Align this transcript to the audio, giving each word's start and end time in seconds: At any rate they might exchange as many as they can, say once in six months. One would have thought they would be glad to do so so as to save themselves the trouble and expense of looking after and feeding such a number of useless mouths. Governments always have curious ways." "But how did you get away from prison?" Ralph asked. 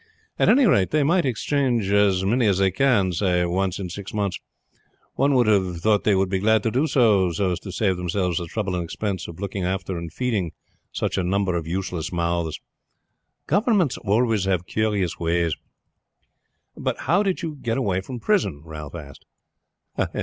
At 0.39 0.49
any 0.49 0.65
rate 0.65 0.89
they 0.89 1.03
might 1.03 1.27
exchange 1.27 1.91
as 1.91 2.25
many 2.25 2.47
as 2.47 2.57
they 2.57 2.71
can, 2.71 3.11
say 3.11 3.45
once 3.45 3.77
in 3.77 3.87
six 3.89 4.15
months. 4.15 4.39
One 5.13 5.35
would 5.35 5.45
have 5.45 5.77
thought 5.77 6.05
they 6.05 6.15
would 6.15 6.27
be 6.27 6.39
glad 6.39 6.63
to 6.63 6.71
do 6.71 6.87
so 6.87 7.31
so 7.31 7.51
as 7.51 7.59
to 7.59 7.71
save 7.71 7.97
themselves 7.97 8.39
the 8.39 8.47
trouble 8.47 8.73
and 8.73 8.83
expense 8.83 9.27
of 9.27 9.39
looking 9.39 9.63
after 9.63 9.99
and 9.99 10.11
feeding 10.11 10.53
such 10.91 11.19
a 11.19 11.23
number 11.23 11.55
of 11.55 11.67
useless 11.67 12.11
mouths. 12.11 12.59
Governments 13.45 13.95
always 13.99 14.45
have 14.45 14.65
curious 14.65 15.19
ways." 15.19 15.55
"But 16.75 17.01
how 17.01 17.21
did 17.21 17.43
you 17.43 17.59
get 17.61 17.77
away 17.77 18.01
from 18.01 18.19
prison?" 18.19 18.63
Ralph 18.65 18.95
asked. 18.95 19.27